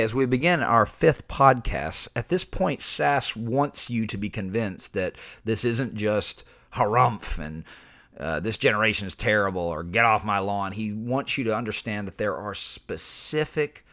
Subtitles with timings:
[0.00, 4.94] As we begin our fifth podcast, at this point, Sasse wants you to be convinced
[4.94, 6.42] that this isn't just
[6.72, 7.64] harumph and
[8.18, 10.72] uh, this generation is terrible or get off my lawn.
[10.72, 13.84] He wants you to understand that there are specific,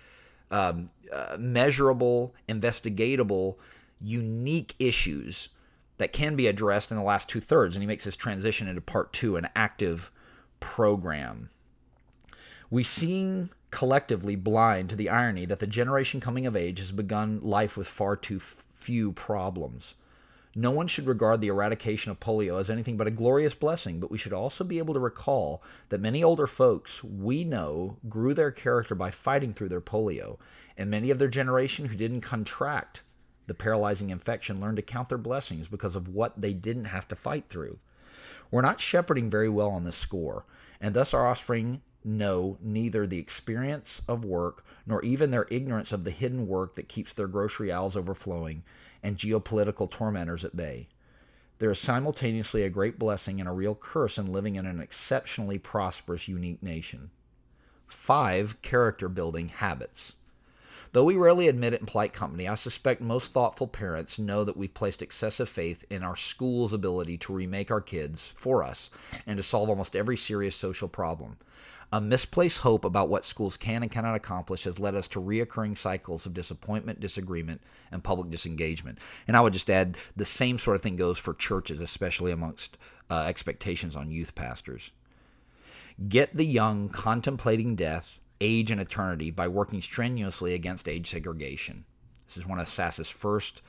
[0.50, 3.58] um, uh, measurable, investigatable,
[4.00, 5.50] unique issues
[5.98, 7.76] that can be addressed in the last two thirds.
[7.76, 10.10] And he makes this transition into part two, an active
[10.62, 11.50] program.
[12.70, 17.40] We seem collectively blind to the irony that the generation coming of age has begun
[17.42, 19.96] life with far too few problems.
[20.56, 24.10] No one should regard the eradication of polio as anything but a glorious blessing, but
[24.10, 28.50] we should also be able to recall that many older folks we know grew their
[28.50, 30.40] character by fighting through their polio,
[30.76, 33.04] and many of their generation who didn't contract
[33.46, 37.16] the paralyzing infection learned to count their blessings because of what they didn't have to
[37.16, 37.78] fight through.
[38.50, 40.44] We're not shepherding very well on this score,
[40.82, 46.04] and thus our offspring know neither the experience of work nor even their ignorance of
[46.04, 48.64] the hidden work that keeps their grocery aisles overflowing
[49.04, 50.88] and geopolitical tormentors at bay.
[51.60, 55.58] There is simultaneously a great blessing and a real curse in living in an exceptionally
[55.58, 57.10] prosperous, unique nation.
[57.88, 60.14] Five character building habits.
[60.94, 64.56] Though we rarely admit it in polite company, I suspect most thoughtful parents know that
[64.56, 68.90] we've placed excessive faith in our school's ability to remake our kids for us
[69.26, 71.38] and to solve almost every serious social problem.
[71.94, 75.78] A misplaced hope about what schools can and cannot accomplish has led us to reoccurring
[75.78, 77.62] cycles of disappointment, disagreement,
[77.94, 79.00] and public disengagement.
[79.26, 82.78] And I would just add the same sort of thing goes for churches, especially amongst
[83.10, 84.92] uh, expectations on youth pastors.
[86.10, 91.86] Get the young contemplating death, age, and eternity by working strenuously against age segregation.
[92.28, 93.62] This is one of Sasse's first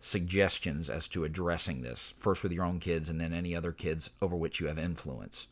[0.00, 4.10] suggestions as to addressing this, first with your own kids and then any other kids
[4.20, 5.46] over which you have influence.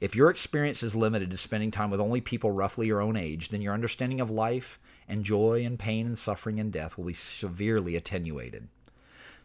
[0.00, 3.48] If your experience is limited to spending time with only people roughly your own age,
[3.48, 4.78] then your understanding of life
[5.08, 8.68] and joy and pain and suffering and death will be severely attenuated.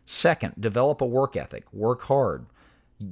[0.05, 1.71] Second, develop a work ethic.
[1.73, 2.45] Work hard.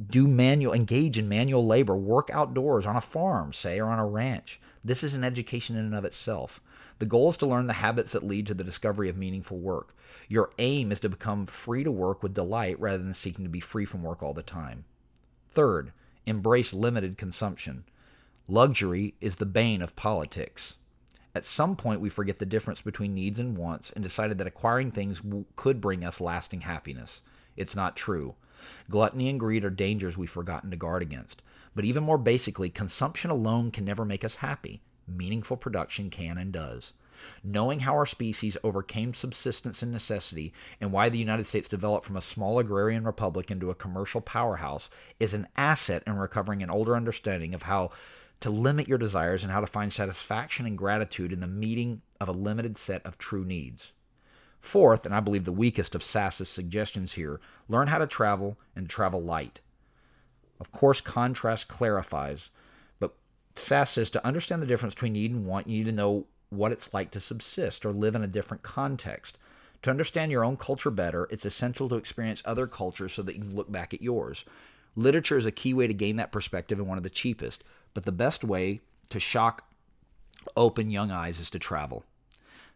[0.08, 1.96] Do manual, engage in manual labor.
[1.96, 4.62] Work outdoors on a farm, say, or on a ranch.
[4.84, 6.62] This is an education in and of itself.
[7.00, 9.96] The goal is to learn the habits that lead to the discovery of meaningful work.
[10.30, 13.60] Your aim is to become free to work with delight rather than seeking to be
[13.60, 14.86] free from work all the time.
[15.50, 15.92] Third,
[16.26, 17.84] embrace limited consumption.
[18.48, 20.76] Luxury is the bane of politics.
[21.36, 24.92] At some point, we forget the difference between needs and wants and decided that acquiring
[24.92, 27.22] things w- could bring us lasting happiness.
[27.56, 28.36] It's not true.
[28.90, 31.42] Gluttony and greed are dangers we've forgotten to guard against.
[31.76, 34.82] But even more basically, consumption alone can never make us happy.
[35.08, 36.94] Meaningful production can and does.
[37.44, 42.18] Knowing how our species overcame subsistence and necessity and why the United States developed from
[42.18, 44.90] a small agrarian republic into a commercial powerhouse
[45.20, 47.90] is an asset in recovering an older understanding of how
[48.40, 52.28] to limit your desires and how to find satisfaction and gratitude in the meeting of
[52.28, 53.94] a limited set of true needs.
[54.60, 58.90] Fourth, and I believe the weakest of Sasse's suggestions here, learn how to travel and
[58.90, 59.60] travel light.
[60.60, 62.50] Of course, contrast clarifies,
[63.00, 63.16] but
[63.56, 66.72] Sasse says to understand the difference between need and want, you need to know what
[66.72, 69.38] it's like to subsist or live in a different context.
[69.84, 73.42] To understand your own culture better, it's essential to experience other cultures so that you
[73.42, 74.46] can look back at yours.
[74.96, 78.06] Literature is a key way to gain that perspective and one of the cheapest, but
[78.06, 79.70] the best way to shock
[80.56, 82.04] open young eyes is to travel.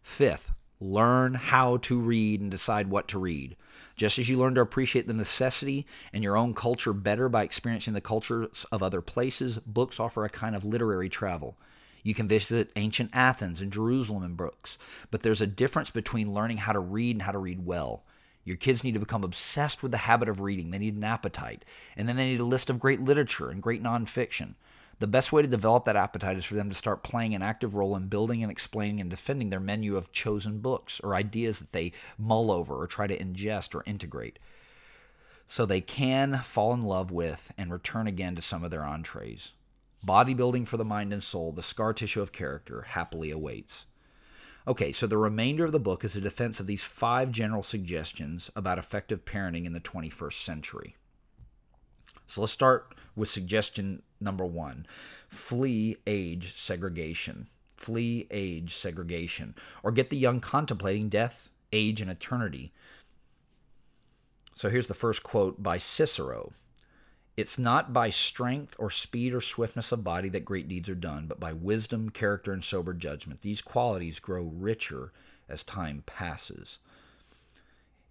[0.01, 3.55] Fifth, learn how to read and decide what to read.
[3.95, 7.93] Just as you learn to appreciate the necessity and your own culture better by experiencing
[7.93, 11.57] the cultures of other places, books offer a kind of literary travel.
[12.03, 14.77] You can visit ancient Athens and Jerusalem in books,
[15.11, 18.03] but there's a difference between learning how to read and how to read well.
[18.43, 20.71] Your kids need to become obsessed with the habit of reading.
[20.71, 21.65] They need an appetite.
[21.97, 24.53] And then they need a list of great literature and great nonfiction.
[24.99, 27.75] The best way to develop that appetite is for them to start playing an active
[27.75, 31.71] role in building and explaining and defending their menu of chosen books or ideas that
[31.71, 34.39] they mull over or try to ingest or integrate.
[35.47, 39.51] So they can fall in love with and return again to some of their entrees.
[40.05, 43.85] Bodybuilding for the mind and soul, the scar tissue of character, happily awaits.
[44.67, 48.51] Okay, so the remainder of the book is a defense of these five general suggestions
[48.55, 50.95] about effective parenting in the 21st century.
[52.27, 54.85] So let's start with suggestion number one
[55.29, 57.47] flee age segregation.
[57.75, 59.55] Flee age segregation.
[59.83, 62.73] Or get the young contemplating death, age, and eternity.
[64.55, 66.51] So here's the first quote by Cicero
[67.37, 71.27] it's not by strength or speed or swiftness of body that great deeds are done,
[71.27, 73.41] but by wisdom, character, and sober judgment.
[73.41, 75.13] These qualities grow richer
[75.47, 76.79] as time passes.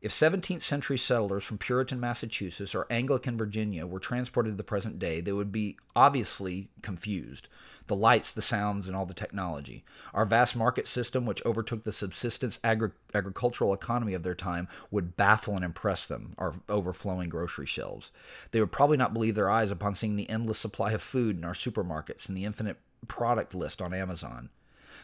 [0.06, 5.00] If 17th century settlers from Puritan Massachusetts or Anglican Virginia were transported to the present
[5.00, 7.49] day, they would be obviously confused.
[7.88, 9.85] The lights, the sounds, and all the technology.
[10.14, 15.17] Our vast market system, which overtook the subsistence agri- agricultural economy of their time, would
[15.17, 18.12] baffle and impress them, our overflowing grocery shelves.
[18.53, 21.44] They would probably not believe their eyes upon seeing the endless supply of food in
[21.44, 22.76] our supermarkets and the infinite
[23.08, 24.50] product list on Amazon.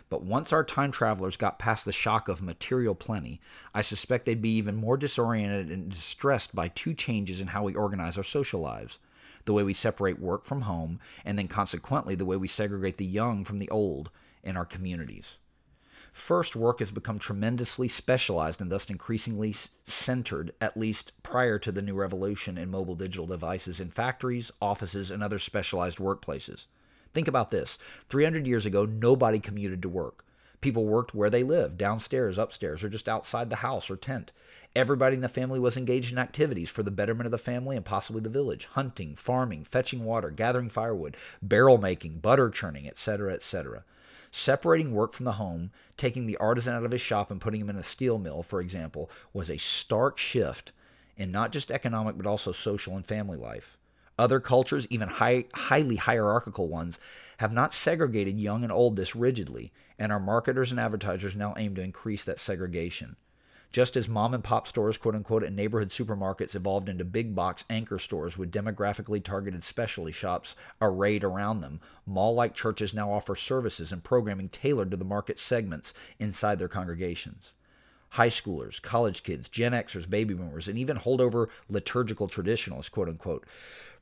[0.09, 3.41] But once our time travelers got past the shock of material plenty,
[3.75, 7.75] I suspect they'd be even more disoriented and distressed by two changes in how we
[7.75, 8.99] organize our social lives
[9.45, 13.05] the way we separate work from home, and then consequently the way we segregate the
[13.05, 14.11] young from the old
[14.43, 15.37] in our communities.
[16.13, 21.83] First, work has become tremendously specialized and thus increasingly centered, at least prior to the
[21.83, 26.67] new revolution in mobile digital devices, in factories, offices, and other specialized workplaces.
[27.13, 27.79] Think about this
[28.09, 30.25] 300 years ago, nobody commuted to work.
[30.63, 34.31] People worked where they lived, downstairs, upstairs, or just outside the house or tent.
[34.75, 37.85] Everybody in the family was engaged in activities for the betterment of the family and
[37.85, 43.85] possibly the village hunting, farming, fetching water, gathering firewood, barrel making, butter churning, etc., etc.
[44.31, 47.69] Separating work from the home, taking the artisan out of his shop and putting him
[47.69, 50.73] in a steel mill, for example, was a stark shift
[51.19, 53.77] in not just economic but also social and family life.
[54.23, 57.01] Other cultures, even high, highly hierarchical ones,
[57.39, 61.75] have not segregated young and old this rigidly, and our marketers and advertisers now aim
[61.75, 63.17] to increase that segregation.
[63.73, 67.65] Just as mom and pop stores, quote unquote, and neighborhood supermarkets evolved into big box
[67.69, 73.35] anchor stores with demographically targeted specialty shops arrayed around them, mall like churches now offer
[73.35, 77.55] services and programming tailored to the market segments inside their congregations
[78.13, 83.47] high schoolers, college kids, Gen Xers, baby boomers, and even holdover liturgical traditionalists, quote unquote.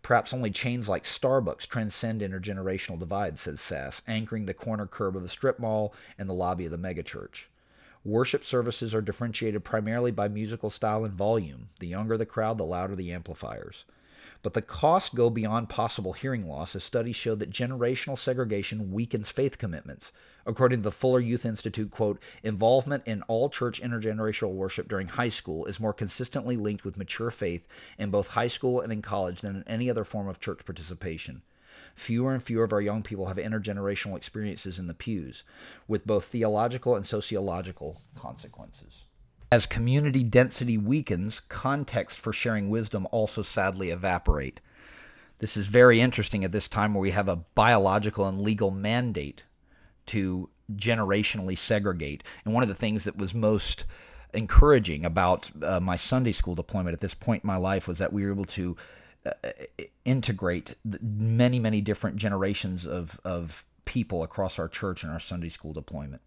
[0.02, 5.22] Perhaps only chains like Starbucks transcend intergenerational divides, says Sasse, anchoring the corner curb of
[5.22, 7.44] the strip mall and the lobby of the megachurch.
[8.04, 11.68] Worship services are differentiated primarily by musical style and volume.
[11.80, 13.84] The younger the crowd, the louder the amplifiers.
[14.42, 19.28] But the costs go beyond possible hearing loss, as studies show that generational segregation weakens
[19.28, 20.12] faith commitments.
[20.46, 25.28] According to the Fuller Youth Institute, quote, involvement in all church intergenerational worship during high
[25.28, 29.42] school is more consistently linked with mature faith in both high school and in college
[29.42, 31.42] than in any other form of church participation.
[31.94, 35.42] Fewer and fewer of our young people have intergenerational experiences in the pews,
[35.86, 39.04] with both theological and sociological consequences.
[39.52, 44.60] As community density weakens, context for sharing wisdom also sadly evaporate.
[45.38, 49.42] This is very interesting at this time where we have a biological and legal mandate
[50.06, 52.22] to generationally segregate.
[52.44, 53.86] And one of the things that was most
[54.32, 58.12] encouraging about uh, my Sunday school deployment at this point in my life was that
[58.12, 58.76] we were able to
[59.26, 59.32] uh,
[60.04, 65.72] integrate many, many different generations of, of people across our church in our Sunday school
[65.72, 66.22] deployment.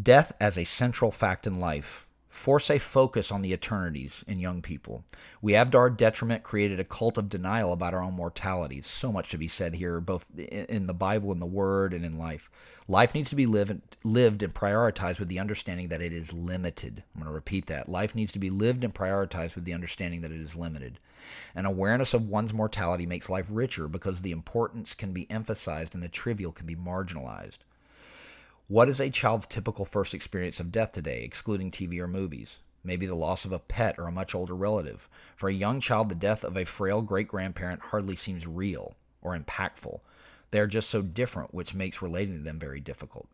[0.00, 2.06] Death as a central fact in life.
[2.28, 5.04] Force a focus on the eternities in young people.
[5.42, 8.82] We have to our detriment created a cult of denial about our own mortality.
[8.82, 12.18] So much to be said here, both in the Bible, in the Word, and in
[12.18, 12.48] life.
[12.86, 17.02] Life needs to be lived, lived and prioritized with the understanding that it is limited.
[17.14, 17.88] I'm going to repeat that.
[17.88, 21.00] Life needs to be lived and prioritized with the understanding that it is limited.
[21.56, 26.02] An awareness of one's mortality makes life richer because the importance can be emphasized and
[26.02, 27.58] the trivial can be marginalized.
[28.70, 32.60] What is a child's typical first experience of death today, excluding TV or movies?
[32.84, 35.08] Maybe the loss of a pet or a much older relative.
[35.34, 39.36] For a young child, the death of a frail great grandparent hardly seems real or
[39.36, 39.98] impactful.
[40.52, 43.26] They are just so different, which makes relating to them very difficult.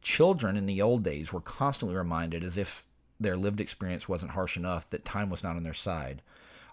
[0.00, 2.86] Children in the old days were constantly reminded, as if
[3.20, 6.22] their lived experience wasn't harsh enough, that time was not on their side.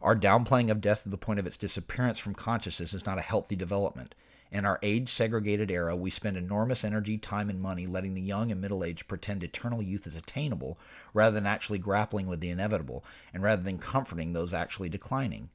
[0.01, 3.21] Our downplaying of death to the point of its disappearance from consciousness is not a
[3.21, 4.15] healthy development.
[4.51, 8.51] In our age segregated era, we spend enormous energy, time, and money letting the young
[8.51, 10.77] and middle aged pretend eternal youth is attainable
[11.13, 15.49] rather than actually grappling with the inevitable and rather than comforting those actually declining.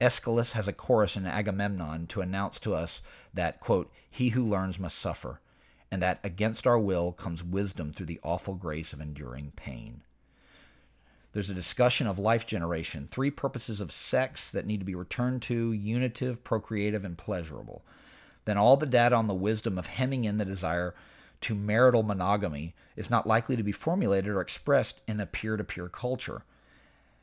[0.00, 3.00] Aeschylus has a chorus in Agamemnon to announce to us
[3.32, 5.40] that, quote, he who learns must suffer,
[5.90, 10.02] and that against our will comes wisdom through the awful grace of enduring pain.
[11.32, 15.42] There's a discussion of life generation, three purposes of sex that need to be returned
[15.42, 17.84] to unitive, procreative, and pleasurable
[18.44, 20.94] then all the data on the wisdom of hemming in the desire
[21.40, 25.64] to marital monogamy is not likely to be formulated or expressed in a peer to
[25.64, 26.42] peer culture.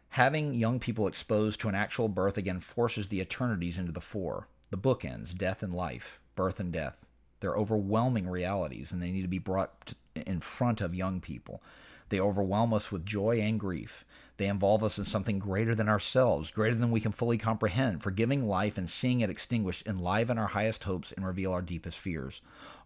[0.10, 4.48] Having young people exposed to an actual birth again forces the eternities into the fore.
[4.70, 7.06] The bookends, death and life, birth and death.
[7.40, 11.64] They're overwhelming realities, and they need to be brought in front of young people.
[12.10, 14.06] They overwhelm us with joy and grief.
[14.42, 18.02] They involve us in something greater than ourselves, greater than we can fully comprehend.
[18.02, 22.00] For giving life and seeing it extinguished enliven our highest hopes and reveal our deepest
[22.00, 22.42] fears.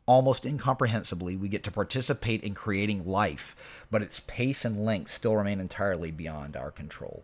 [0.05, 5.37] Almost incomprehensibly, we get to participate in creating life, but its pace and length still
[5.37, 7.23] remain entirely beyond our control.